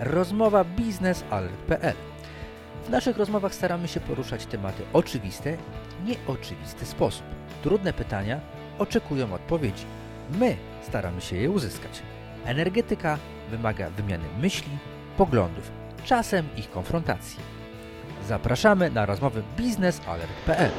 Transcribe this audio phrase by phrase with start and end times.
[0.00, 1.94] rozmowa biznesalert.pl.
[2.86, 5.56] W naszych rozmowach staramy się poruszać tematy oczywiste,
[6.04, 7.22] nieoczywisty sposób.
[7.62, 8.40] Trudne pytania
[8.78, 9.84] oczekują odpowiedzi.
[10.30, 12.02] My staramy się je uzyskać.
[12.44, 13.18] Energetyka
[13.50, 14.70] wymaga wymiany myśli,
[15.16, 15.70] poglądów,
[16.04, 17.38] czasem ich konfrontacji.
[18.28, 20.70] Zapraszamy na rozmowy biznesalert.pl.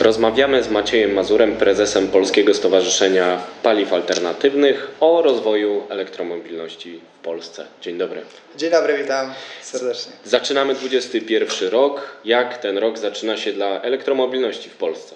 [0.00, 7.66] Rozmawiamy z Maciejem Mazurem, prezesem Polskiego Stowarzyszenia Paliw Alternatywnych o rozwoju elektromobilności w Polsce.
[7.82, 8.22] Dzień dobry.
[8.56, 10.12] Dzień dobry, witam serdecznie.
[10.24, 12.00] Zaczynamy 21 rok.
[12.24, 15.14] Jak ten rok zaczyna się dla elektromobilności w Polsce?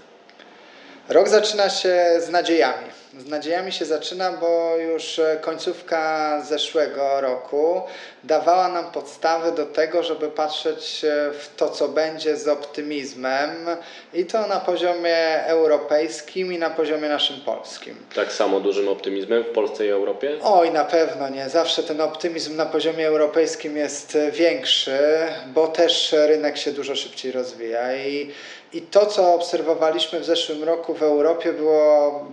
[1.08, 2.93] Rok zaczyna się z nadziejami.
[3.18, 7.82] Z nadziejami się zaczyna, bo już końcówka zeszłego roku
[8.24, 11.02] dawała nam podstawy do tego, żeby patrzeć
[11.40, 13.50] w to, co będzie z optymizmem
[14.14, 17.96] i to na poziomie europejskim i na poziomie naszym polskim.
[18.14, 20.38] Tak samo dużym optymizmem w Polsce i Europie?
[20.42, 21.48] Oj, na pewno nie.
[21.48, 24.98] Zawsze ten optymizm na poziomie europejskim jest większy,
[25.46, 28.30] bo też rynek się dużo szybciej rozwija i
[28.74, 32.26] i to, co obserwowaliśmy w zeszłym roku w Europie, było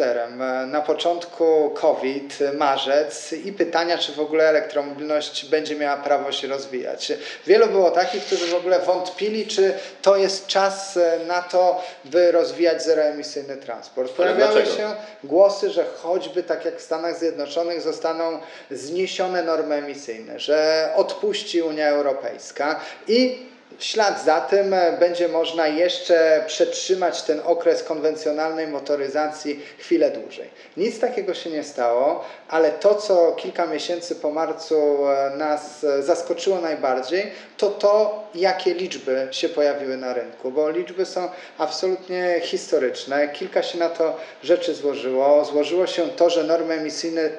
[0.00, 0.70] rollercoasterem.
[0.70, 7.12] Na początku COVID, marzec i pytania, czy w ogóle elektromobilność będzie miała prawo się rozwijać.
[7.46, 12.82] Wielu było takich, którzy w ogóle wątpili, czy to jest czas na to, by rozwijać
[12.82, 14.12] zeroemisyjny transport.
[14.12, 18.38] Pojawiały się głosy, że choćby tak jak w Stanach Zjednoczonych zostaną
[18.70, 23.49] zniesione normy emisyjne, że odpuści Unia Europejska i
[23.80, 30.50] w ślad za tym e, będzie można jeszcze przetrzymać ten okres konwencjonalnej motoryzacji chwilę dłużej.
[30.76, 36.02] Nic takiego się nie stało, ale to, co kilka miesięcy po marcu e, nas e,
[36.02, 41.28] zaskoczyło najbardziej, to to, jakie liczby się pojawiły na rynku, bo liczby są
[41.58, 43.28] absolutnie historyczne.
[43.28, 45.44] Kilka się na to rzeczy złożyło.
[45.44, 47.30] Złożyło się to, że normy emisyjne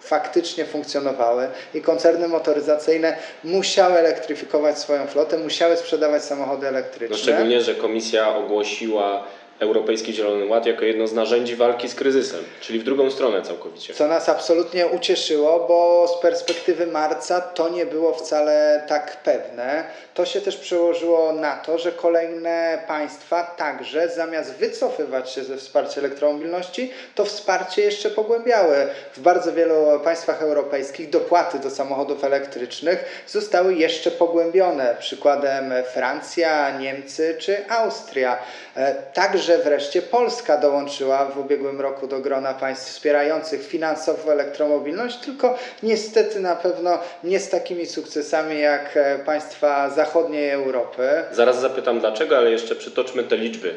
[0.00, 7.16] faktycznie funkcjonowały i koncerny motoryzacyjne musiały elektryfikować swoją flotę, musiały sprzedawać samochody elektryczne.
[7.16, 9.24] No szczególnie, że komisja ogłosiła
[9.60, 13.94] Europejski Zielony Ład jako jedno z narzędzi walki z kryzysem, czyli w drugą stronę całkowicie.
[13.94, 19.84] Co nas absolutnie ucieszyło, bo z perspektywy marca to nie było wcale tak pewne.
[20.14, 26.00] To się też przełożyło na to, że kolejne państwa także zamiast wycofywać się ze wsparcia
[26.00, 28.76] elektromobilności, to wsparcie jeszcze pogłębiały.
[29.14, 34.96] W bardzo wielu państwach europejskich dopłaty do samochodów elektrycznych zostały jeszcze pogłębione.
[34.98, 38.38] Przykładem Francja, Niemcy czy Austria.
[38.76, 45.16] E, także że wreszcie Polska dołączyła w ubiegłym roku do grona państw wspierających finansowo elektromobilność,
[45.16, 51.08] tylko niestety na pewno nie z takimi sukcesami jak e, państwa zachodniej Europy.
[51.32, 53.74] Zaraz zapytam dlaczego, ale jeszcze przytoczmy te liczby.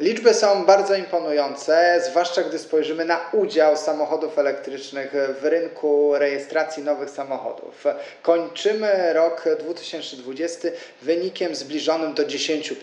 [0.00, 7.10] Liczby są bardzo imponujące, zwłaszcza gdy spojrzymy na udział samochodów elektrycznych w rynku rejestracji nowych
[7.10, 7.84] samochodów.
[8.22, 10.68] Kończymy rok 2020
[11.02, 12.74] wynikiem zbliżonym do 10%.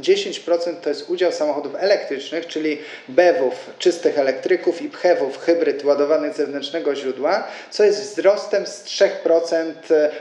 [0.00, 2.78] 10% to jest udział samochodów elektrycznych, czyli
[3.08, 9.72] BEW-ów, czystych elektryków i PHEW-ów, hybryd ładowanych zewnętrznego źródła, co jest wzrostem z 3%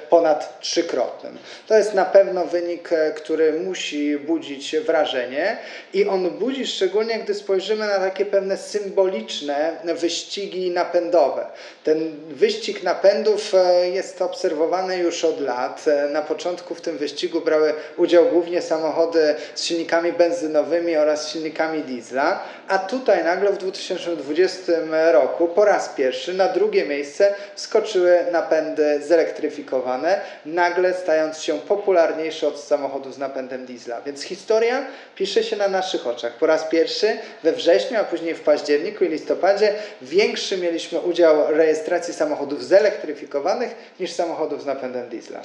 [0.09, 1.37] ponad trzykrotnym.
[1.67, 5.57] To jest na pewno wynik, który musi budzić wrażenie
[5.93, 11.45] i on budzi, szczególnie gdy spojrzymy na takie pewne symboliczne wyścigi napędowe.
[11.83, 15.85] Ten wyścig napędów e, jest obserwowany już od lat.
[15.87, 21.83] E, na początku w tym wyścigu brały udział głównie samochody z silnikami benzynowymi oraz silnikami
[21.83, 24.73] diesla, a tutaj nagle w 2020
[25.11, 32.59] roku po raz pierwszy na drugie miejsce wskoczyły napędy zelektryfikowane, nagle stając się popularniejsze od
[32.59, 34.01] samochodów z napędem diesla.
[34.01, 34.85] Więc historia
[35.15, 36.24] pisze się na naszych oczach.
[36.39, 42.13] Po raz pierwszy we wrześniu, a później w październiku i listopadzie większy mieliśmy udział rejestracji
[42.13, 45.41] samochodów zelektryfikowanych niż samochodów z napędem diesla.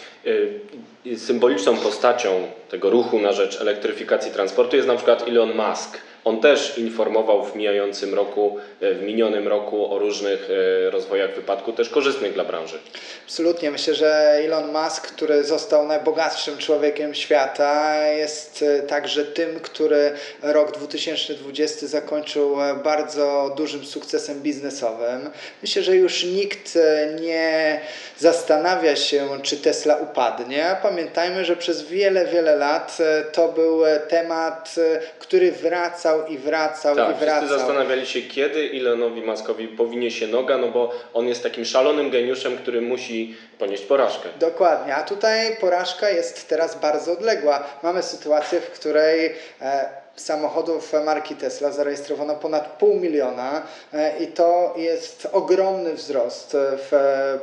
[1.07, 6.41] Y, symboliczną postacią tego ruchu na rzecz elektryfikacji transportu jest na przykład Elon Musk on
[6.41, 10.49] też informował w mijającym roku, e, w minionym roku o różnych
[10.87, 12.79] e, rozwojach wypadku, też korzystnych dla branży.
[13.25, 13.71] Absolutnie.
[13.71, 20.13] Myślę, że Elon Musk, który został najbogatszym człowiekiem świata, jest e, także tym, który
[20.43, 25.31] rok 2020 zakończył bardzo dużym sukcesem biznesowym.
[25.63, 26.79] Myślę, że już nikt
[27.21, 27.81] nie
[28.19, 30.77] zastanawia się, czy Tesla upadnie.
[30.83, 32.99] Pamiętajmy, że przez wiele, wiele lat
[33.33, 34.75] to był temat,
[35.19, 37.39] który wraca wracał i wracał tak, i wracał.
[37.39, 42.11] Wszyscy zastanawiali się, kiedy Elonowi Muskowi powinie się noga, no bo on jest takim szalonym
[42.11, 44.29] geniuszem, który musi ponieść porażkę.
[44.39, 47.65] Dokładnie, a tutaj porażka jest teraz bardzo odległa.
[47.83, 53.63] Mamy sytuację, w której e, samochodów marki Tesla zarejestrowano ponad pół miliona
[53.93, 56.57] e, i to jest ogromny wzrost
[56.91, 56.91] w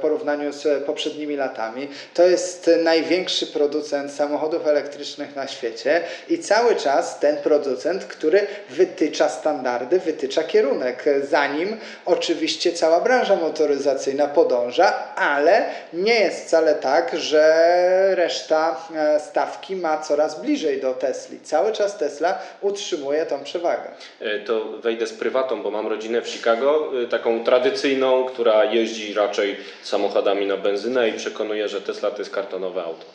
[0.01, 1.89] porównaniu z poprzednimi latami.
[2.13, 9.29] To jest największy producent samochodów elektrycznych na świecie i cały czas ten producent, który wytycza
[9.29, 18.15] standardy, wytycza kierunek, zanim oczywiście cała branża motoryzacyjna podąża, ale nie jest wcale tak, że
[18.15, 21.39] reszta e, stawki ma coraz bliżej do Tesli.
[21.39, 23.91] Cały czas Tesla utrzymuje tą przewagę.
[24.19, 29.13] E, to wejdę z prywatą, bo mam rodzinę w Chicago, e, taką tradycyjną, która jeździ
[29.13, 33.05] raczej samochodami na benzynę i przekonuje, że Tesla to jest kartonowe auto.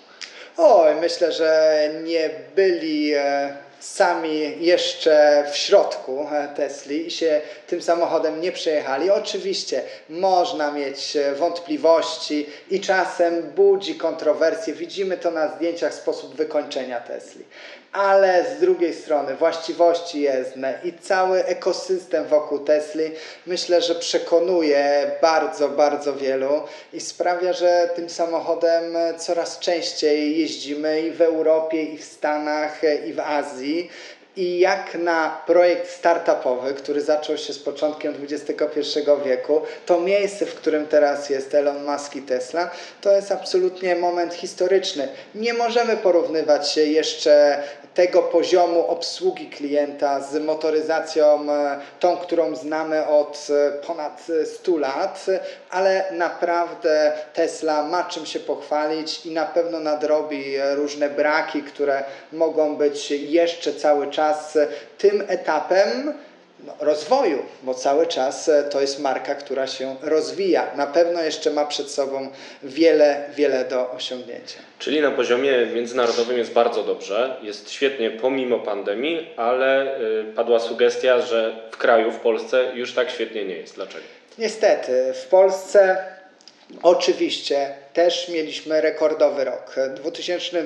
[0.56, 8.40] Oj, myślę, że nie byli e, sami jeszcze w środku Tesli i się tym samochodem
[8.40, 9.10] nie przejechali.
[9.10, 14.74] Oczywiście można mieć wątpliwości i czasem budzi kontrowersje.
[14.74, 17.44] Widzimy to na zdjęciach sposób wykończenia Tesli
[17.92, 23.10] ale z drugiej strony właściwości jezdne i cały ekosystem wokół Tesli
[23.46, 26.62] myślę, że przekonuje bardzo, bardzo wielu
[26.92, 33.12] i sprawia, że tym samochodem coraz częściej jeździmy i w Europie, i w Stanach, i
[33.12, 33.90] w Azji.
[34.36, 40.54] I jak na projekt startupowy, który zaczął się z początkiem XXI wieku, to miejsce, w
[40.54, 45.08] którym teraz jest Elon Musk i Tesla, to jest absolutnie moment historyczny.
[45.34, 47.62] Nie możemy porównywać się jeszcze
[47.94, 55.26] tego poziomu obsługi klienta z motoryzacją, e, tą, którą znamy od e, ponad 100 lat,
[55.70, 62.76] ale naprawdę Tesla ma czym się pochwalić i na pewno nadrobi różne braki, które mogą
[62.76, 64.58] być jeszcze cały czas
[64.98, 66.14] tym etapem,
[66.80, 70.70] rozwoju, bo cały czas e, to jest marka, która się rozwija.
[70.76, 72.30] Na pewno jeszcze ma przed sobą
[72.62, 74.58] wiele, wiele do osiągnięcia.
[74.78, 81.20] Czyli na poziomie międzynarodowym jest bardzo dobrze, jest świetnie pomimo pandemii, ale y, padła sugestia,
[81.20, 83.74] że w kraju, w Polsce już tak świetnie nie jest.
[83.74, 84.04] Dlaczego?
[84.38, 86.04] Niestety, w Polsce
[86.82, 89.74] oczywiście też mieliśmy rekordowy rok.
[89.96, 90.64] 2000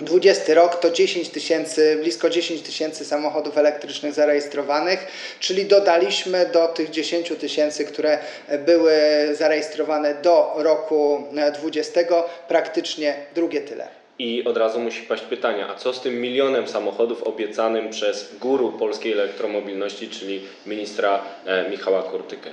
[0.00, 5.06] 20 rok to 10 tysięcy, blisko 10 tysięcy samochodów elektrycznych zarejestrowanych,
[5.40, 8.18] czyli dodaliśmy do tych 10 tysięcy, które
[8.66, 8.92] były
[9.32, 11.22] zarejestrowane do roku
[11.54, 12.00] 20,
[12.48, 14.01] praktycznie drugie tyle.
[14.18, 18.72] I od razu musi paść pytanie, a co z tym milionem samochodów obiecanym przez guru
[18.72, 22.50] polskiej elektromobilności, czyli ministra e, Michała Kurtykę?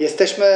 [0.00, 0.46] Jesteśmy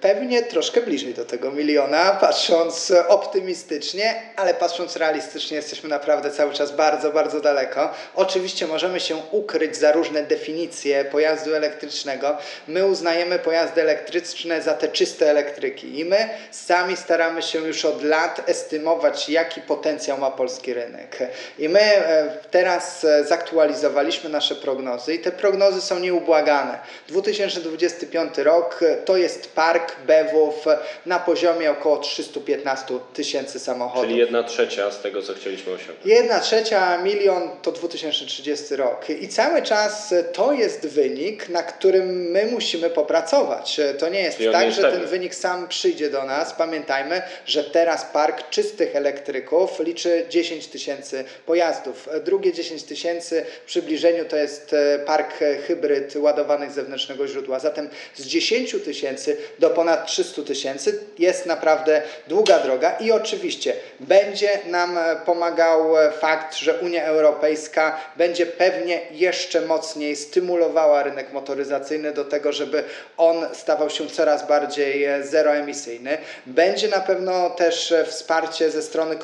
[0.00, 6.76] pewnie troszkę bliżej do tego miliona, patrząc optymistycznie, ale patrząc realistycznie, jesteśmy naprawdę cały czas
[6.76, 7.94] bardzo, bardzo daleko.
[8.14, 12.36] Oczywiście możemy się ukryć za różne definicje pojazdu elektrycznego.
[12.68, 18.02] My uznajemy pojazdy elektryczne za te czyste elektryki i my sami staramy się już od
[18.02, 21.18] lat estymować, jaki potencjał ma polski rynek.
[21.58, 26.78] I my e, teraz e, zaktualizowaliśmy nasze prognozy i te prognozy są nieubłagane.
[27.08, 30.64] 2025 rok to jest park BEW-ów
[31.06, 34.08] na poziomie około 315 tysięcy samochodów.
[34.08, 36.06] Czyli jedna trzecia z tego, co chcieliśmy osiągnąć.
[36.06, 39.10] Jedna trzecia, milion to 2030 rok.
[39.10, 43.80] I cały czas to jest wynik, na którym my musimy popracować.
[43.98, 46.52] To nie jest tak, że ten wynik sam przyjdzie do nas.
[46.52, 52.08] Pamiętajmy, że teraz park czystych elektryków liczy 10 tysięcy pojazdów.
[52.24, 57.58] Drugie 10 tysięcy w przybliżeniu to jest e, park hybryd ładowanych z zewnętrznego źródła.
[57.58, 61.00] Zatem z 10 tysięcy do ponad 300 tysięcy.
[61.18, 68.00] Jest naprawdę długa droga i oczywiście będzie nam e, pomagał e, fakt, że Unia Europejska
[68.16, 72.84] będzie pewnie jeszcze mocniej stymulowała rynek motoryzacyjny do tego, żeby
[73.16, 76.18] on stawał się coraz bardziej e, zeroemisyjny.
[76.46, 79.16] Będzie na pewno też wsparcie ze strony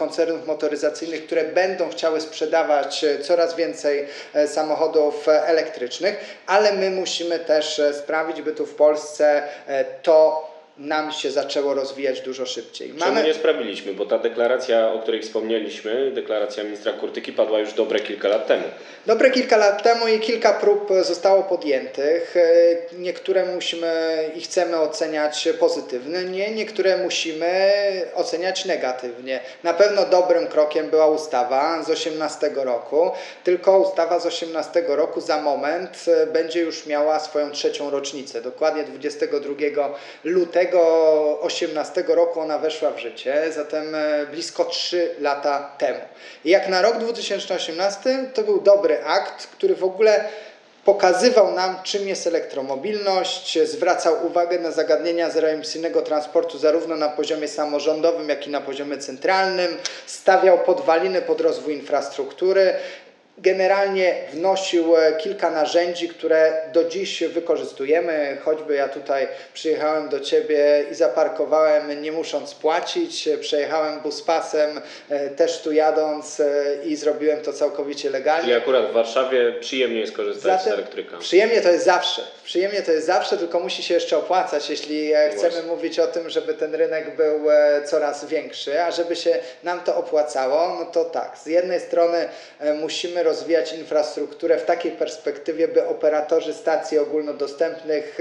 [0.47, 4.07] motoryzacyjnych, które będą chciały sprzedawać coraz więcej
[4.47, 6.17] samochodów elektrycznych,
[6.47, 9.43] ale my musimy też sprawić, by tu w Polsce
[10.03, 12.89] to nam się zaczęło rozwijać dużo szybciej.
[12.89, 13.15] Mamy...
[13.15, 13.93] Czemu nie sprawiliśmy?
[13.93, 18.65] Bo ta deklaracja, o której wspomnieliśmy, deklaracja ministra Kurtyki padła już dobre kilka lat temu.
[19.07, 22.37] Dobre kilka lat temu i kilka prób zostało podjętych.
[22.37, 22.43] E,
[22.99, 27.73] niektóre musimy i chcemy oceniać pozytywnie, niektóre musimy
[28.15, 29.41] oceniać negatywnie.
[29.63, 33.11] Na pewno dobrym krokiem była ustawa z 18 roku,
[33.45, 38.43] tylko ustawa z 18 roku za moment e, będzie już miała swoją trzecią rocznicę.
[38.43, 46.01] Dokładnie 22 lutego 2018 roku ona weszła w życie, zatem e, blisko 3 lata temu.
[46.45, 50.25] I jak na rok 2018 to był dobry akt, który w ogóle
[50.87, 58.29] pokazywał nam, czym jest elektromobilność, zwracał uwagę na zagadnienia zeroemisyjnego transportu zarówno na poziomie samorządowym,
[58.29, 62.75] jak i na poziomie centralnym, stawiał podwaliny pod rozwój infrastruktury
[63.39, 68.39] generalnie wnosił e, kilka narzędzi, które do dziś wykorzystujemy.
[68.45, 75.63] Choćby ja tutaj przyjechałem do Ciebie i zaparkowałem nie musząc płacić, przejechałem buspasem e, też
[75.63, 78.43] tu jadąc e, i zrobiłem to całkowicie legalnie.
[78.43, 81.19] Czyli akurat w Warszawie przyjemnie jest korzystać Zatem z elektryka.
[81.19, 82.23] Przyjemnie to jest zawsze.
[82.45, 85.63] Przyjemnie to jest zawsze, tylko musi się jeszcze opłacać, jeśli chcemy Właśnie.
[85.63, 87.41] mówić o tym, żeby ten rynek był
[87.85, 92.29] coraz większy, a żeby się nam to opłacało, no to tak, z jednej strony
[92.81, 98.19] musimy rozwijać infrastrukturę w takiej perspektywie, by operatorzy stacji ogólnodostępnych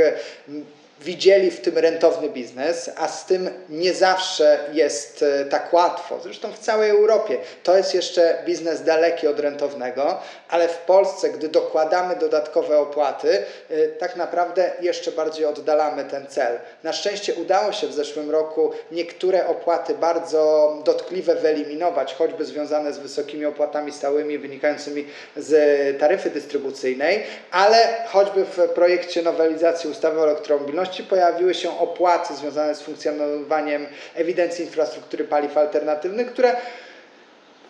[1.02, 6.20] widzieli w tym rentowny biznes, a z tym nie zawsze jest e, tak łatwo.
[6.24, 11.48] Zresztą w całej Europie to jest jeszcze biznes daleki od rentownego, ale w Polsce, gdy
[11.48, 16.60] dokładamy dodatkowe opłaty, e, tak naprawdę jeszcze bardziej oddalamy ten cel.
[16.84, 22.98] Na szczęście udało się w zeszłym roku niektóre opłaty bardzo dotkliwe wyeliminować, choćby związane z
[22.98, 25.06] wysokimi opłatami stałymi wynikającymi
[25.38, 32.76] z taryfy dystrybucyjnej, ale choćby w projekcie nowelizacji ustawy o elektromobilności pojawiły się opłaty związane
[32.76, 36.56] z funkcjonowaniem ewidencji infrastruktury paliw alternatywnych, które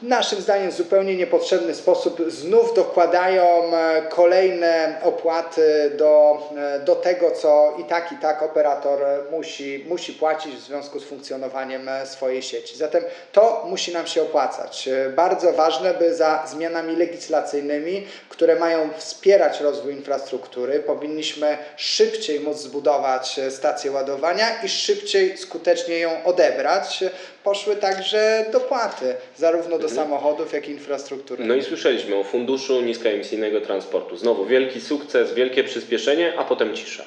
[0.02, 7.32] naszym zdaniem w zupełnie niepotrzebny sposób znów dokładają e, kolejne opłaty do, e, do tego,
[7.32, 9.00] co i tak, i tak operator
[9.32, 12.78] musi, musi płacić w związku z funkcjonowaniem e, swojej sieci.
[12.78, 14.90] Zatem to musi nam się opłacać.
[15.16, 23.40] Bardzo ważne, by za zmianami legislacyjnymi, które mają wspierać rozwój infrastruktury, powinniśmy szybciej móc zbudować
[23.50, 27.04] stację ładowania i szybciej, skutecznie ją odebrać,
[27.44, 30.08] poszły także dopłaty, zarówno do mhm.
[30.08, 31.46] samochodów, jak i infrastruktury.
[31.46, 34.18] No i słyszeliśmy o Funduszu Niskoemisyjnego Transportu.
[34.18, 37.06] Znowu wielki sukces, wielkie przyspieszenie, a potem cisza.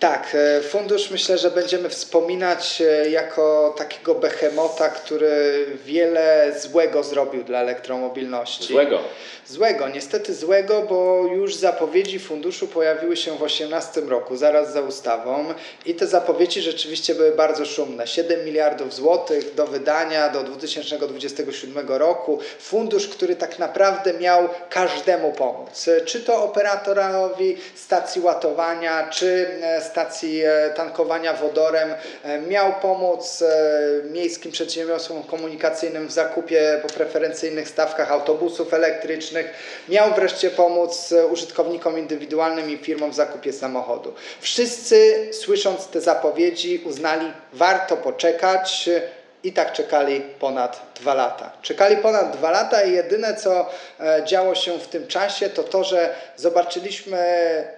[0.00, 7.44] Tak, e, fundusz myślę, że będziemy wspominać e, jako takiego behemota, który wiele złego zrobił
[7.44, 8.64] dla elektromobilności.
[8.64, 8.98] Złego.
[9.46, 15.54] Złego, niestety złego, bo już zapowiedzi funduszu pojawiły się w 2018 roku, zaraz za ustawą
[15.86, 18.06] i te zapowiedzi rzeczywiście były bardzo szumne.
[18.06, 22.38] 7 miliardów złotych do wydania do 2027 roku.
[22.58, 25.86] Fundusz, który tak naprawdę miał każdemu pomóc.
[26.04, 31.94] Czy to operatorowi stacji ładowania, czy e, stacji e, tankowania wodorem,
[32.24, 33.44] e, miał pomóc
[34.10, 39.46] miejskim przedsiębiorstwom komunikacyjnym w zakupie po preferencyjnych stawkach autobusów elektrycznych,
[39.88, 44.14] miał wreszcie pomóc użytkownikom indywidualnym i firmom w zakupie samochodu.
[44.40, 48.90] Wszyscy, słysząc te zapowiedzi, uznali, warto poczekać.
[49.42, 51.52] I tak czekali ponad dwa lata.
[51.62, 53.70] Czekali ponad dwa lata i jedyne, co
[54.00, 57.18] e, działo się w tym czasie, to to, że zobaczyliśmy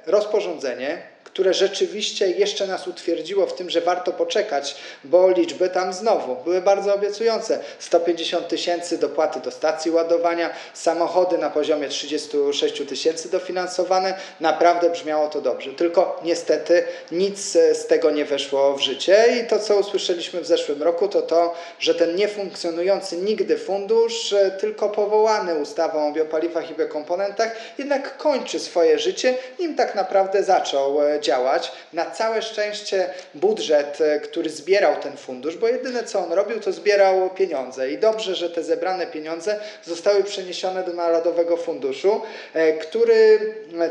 [0.07, 1.03] rozporządzenie,
[1.33, 6.61] które rzeczywiście jeszcze nas utwierdziło w tym, że warto poczekać, bo liczby tam znowu były
[6.61, 7.59] bardzo obiecujące.
[7.79, 14.15] 150 tysięcy dopłaty do stacji ładowania, samochody na poziomie 36 tysięcy dofinansowane.
[14.41, 15.71] Naprawdę brzmiało to dobrze.
[15.71, 20.83] Tylko niestety nic z tego nie weszło w życie i to, co usłyszeliśmy w zeszłym
[20.83, 27.57] roku, to to, że ten niefunkcjonujący nigdy fundusz, tylko powołany ustawą o biopaliwach i biokomponentach,
[27.79, 31.73] jednak kończy swoje życie, nim tak naprawdę zaczął e, działać.
[31.93, 36.73] Na całe szczęście budżet, e, który zbierał ten fundusz, bo jedyne co on robił, to
[36.73, 37.91] zbierał pieniądze.
[37.91, 42.21] I dobrze, że te zebrane pieniądze zostały przeniesione do Narodowego Funduszu,
[42.55, 43.39] e, który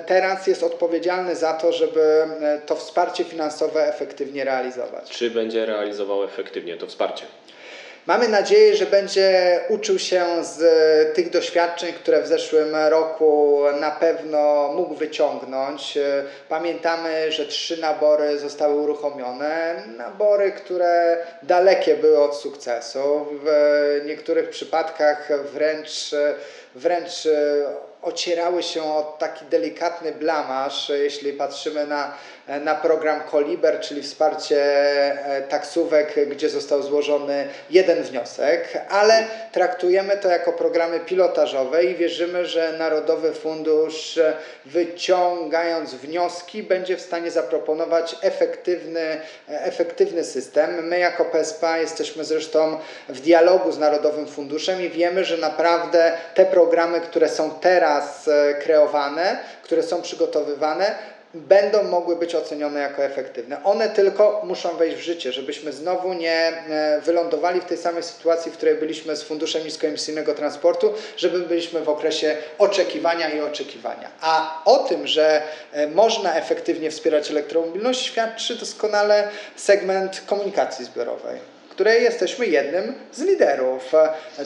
[0.07, 2.01] teraz jest odpowiedzialny za to, żeby
[2.41, 5.09] e, to wsparcie finansowe efektywnie realizować.
[5.09, 7.25] Czy będzie realizował efektywnie to wsparcie?
[8.05, 13.91] Mamy nadzieję, że będzie uczył się z e, tych doświadczeń, które w zeszłym roku na
[13.91, 15.97] pewno mógł wyciągnąć.
[15.97, 19.83] E, pamiętamy, że trzy nabory zostały uruchomione.
[19.97, 23.25] Nabory, które dalekie były od sukcesu.
[23.43, 26.11] W niektórych przypadkach wręcz,
[26.75, 27.27] wręcz
[28.01, 32.13] ocierały się o taki delikatny blamaż, jeśli patrzymy na
[32.51, 34.57] E, na program Koliber, czyli wsparcie
[35.25, 42.45] e, taksówek, gdzie został złożony jeden wniosek, ale traktujemy to jako programy pilotażowe i wierzymy,
[42.45, 44.33] że Narodowy Fundusz e,
[44.65, 50.87] wyciągając wnioski będzie w stanie zaproponować efektywny, efektywny system.
[50.87, 52.79] My jako PSPA jesteśmy zresztą
[53.09, 57.90] w dialogu z Narodowym Funduszem i wiemy, że naprawdę te programy, które są teraz
[58.63, 60.95] kreowane, które są przygotowywane,
[61.33, 63.63] będą mogły być ocenione jako efektywne.
[63.63, 68.51] One tylko muszą wejść w życie, żebyśmy znowu nie e, wylądowali w tej samej sytuacji,
[68.51, 74.09] w której byliśmy z Funduszem Niskoemisyjnego Transportu, żeby byliśmy w okresie oczekiwania i oczekiwania.
[74.21, 82.03] A o tym, że e, można efektywnie wspierać elektromobilność, świadczy doskonale segment komunikacji zbiorowej której
[82.03, 83.91] jesteśmy jednym z liderów.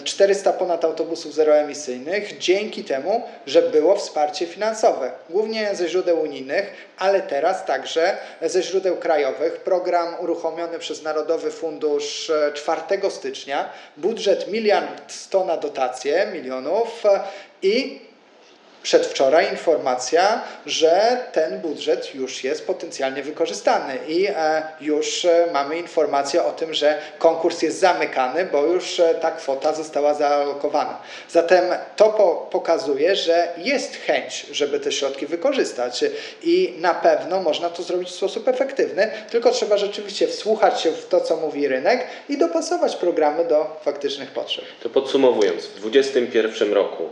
[0.03, 7.21] 400 ponad autobusów zeroemisyjnych dzięki temu, że było wsparcie finansowe, głównie ze źródeł unijnych, ale
[7.21, 9.57] teraz także ze źródeł krajowych.
[9.57, 17.03] Program uruchomiony przez Narodowy Fundusz 4 stycznia, budżet miliard 100 na dotacje milionów
[17.61, 17.99] i
[18.85, 26.43] przedwczoraj informacja, że ten budżet już jest potencjalnie wykorzystany i e, już e, mamy informację
[26.43, 31.01] o tym, że konkurs jest zamykany, bo już e, ta kwota została zaalokowana.
[31.29, 31.63] Zatem
[31.95, 32.09] to
[32.51, 36.03] pokazuje, że jest chęć, żeby te środki wykorzystać
[36.43, 41.07] i na pewno można to zrobić w sposób efektywny, tylko trzeba rzeczywiście wsłuchać się w
[41.07, 44.65] to, co mówi rynek i dopasować programy do faktycznych potrzeb.
[44.83, 47.09] To podsumowując, w 2021 roku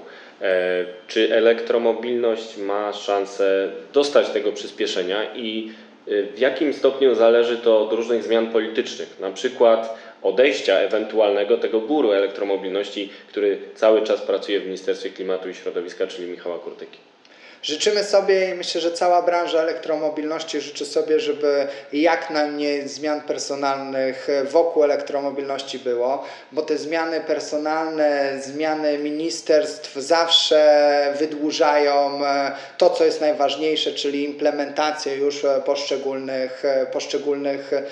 [1.07, 5.71] czy elektromobilność ma szansę dostać tego przyspieszenia i
[6.07, 11.79] e, w jakim stopniu zależy to od różnych zmian politycznych, na przykład odejścia ewentualnego tego
[11.79, 17.12] guru elektromobilności, który cały czas pracuje w Ministerstwie Klimatu i Środowiska, czyli Michała Kurtyki.
[17.63, 24.27] Życzymy sobie i myślę, że cała branża elektromobilności życzy sobie, żeby jak najmniej zmian personalnych
[24.51, 33.21] wokół elektromobilności było, bo te zmiany personalne, zmiany ministerstw zawsze wydłużają e, to, co jest
[33.21, 37.83] najważniejsze, czyli implementację już poszczególnych, poszczególnych e,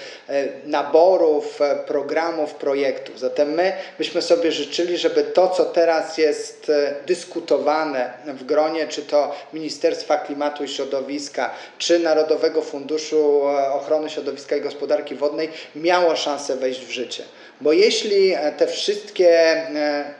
[0.66, 3.20] naborów, programów, projektów.
[3.20, 9.02] Zatem my byśmy sobie życzyli, żeby to, co teraz jest e, dyskutowane w gronie, czy
[9.02, 16.16] to Ministerstwa Klimatu i Środowiska czy Narodowego Funduszu e, Ochrony Środowiska i Gospodarki Wodnej miało
[16.16, 17.24] szansę wejść w życie.
[17.62, 20.14] Bo jeśli e, te wszystkie e,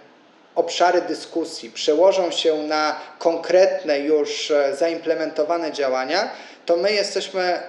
[0.56, 6.30] obszary dyskusji przełożą się na konkretne już zaimplementowane działania,
[6.66, 7.60] to my jesteśmy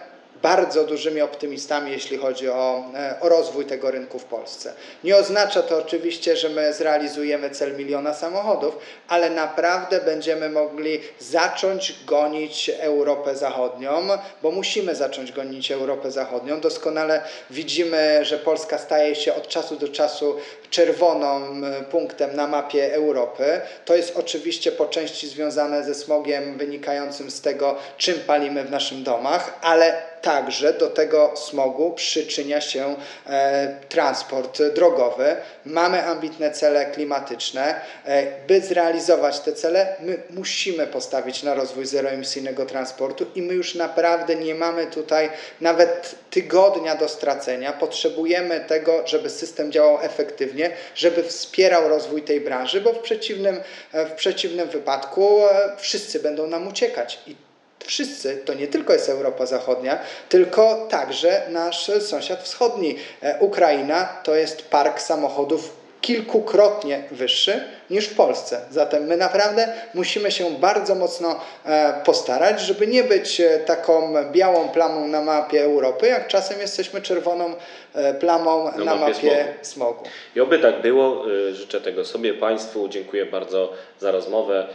[0.42, 4.74] bardzo dużymi optymistami, jeśli chodzi o, e, o rozwój tego rynku w Polsce.
[5.04, 11.94] Nie oznacza to oczywiście, że my zrealizujemy cel miliona samochodów, ale naprawdę będziemy mogli zacząć
[12.06, 14.08] gonić Europę Zachodnią,
[14.42, 16.60] bo musimy zacząć gonić Europę Zachodnią.
[16.60, 20.36] Doskonale widzimy, że Polska staje się od czasu do czasu
[20.70, 23.60] czerwonym punktem na mapie Europy.
[23.84, 29.02] To jest oczywiście po części związane ze smogiem wynikającym z tego, czym palimy w naszych
[29.02, 35.36] domach, ale także do tego smogu przyczynia się e, transport drogowy.
[35.64, 37.80] Mamy ambitne cele klimatyczne.
[38.04, 43.74] E, by zrealizować te cele, my musimy postawić na rozwój zeroemisyjnego transportu i my już
[43.74, 45.30] naprawdę nie mamy tutaj
[45.60, 47.72] nawet tygodnia do stracenia.
[47.72, 53.60] Potrzebujemy tego, żeby system działał efektywnie, żeby wspierał rozwój tej branży, bo w przeciwnym,
[53.92, 55.40] e, w przeciwnym wypadku
[55.78, 57.18] wszyscy będą nam uciekać.
[57.26, 57.51] I
[57.84, 62.96] wszyscy, to nie tylko jest Europa Zachodnia, tylko także nasz sąsiad wschodni.
[63.22, 67.60] E, Ukraina to jest park samochodów kilkukrotnie wyższy
[67.90, 68.60] niż w Polsce.
[68.70, 74.68] Zatem my naprawdę musimy się bardzo mocno e, postarać, żeby nie być e, taką białą
[74.68, 77.54] plamą na mapie Europy, jak czasem jesteśmy czerwoną
[77.94, 79.14] e, plamą na, na mapie, mapie
[79.62, 79.94] smogu.
[79.94, 80.04] smogu.
[80.36, 81.24] I oby tak było.
[81.52, 82.88] Życzę tego sobie, Państwu.
[82.88, 84.66] Dziękuję bardzo za rozmowę.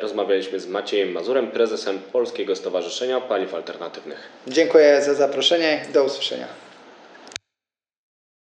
[0.00, 4.18] Rozmawialiśmy z Maciejem Mazurem, prezesem Polskiego Stowarzyszenia Paliw Alternatywnych.
[4.46, 5.80] Dziękuję za zaproszenie.
[5.92, 6.65] Do usłyszenia.